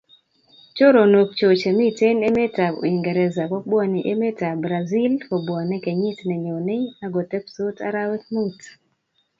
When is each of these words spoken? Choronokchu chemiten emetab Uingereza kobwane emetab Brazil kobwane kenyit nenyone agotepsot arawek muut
Choronokchu 0.75 1.47
chemiten 1.61 2.17
emetab 2.29 2.73
Uingereza 2.83 3.43
kobwane 3.51 3.99
emetab 4.11 4.55
Brazil 4.65 5.11
kobwane 5.27 5.75
kenyit 5.83 6.19
nenyone 6.29 6.75
agotepsot 7.05 7.75
arawek 7.87 8.23
muut 8.33 8.61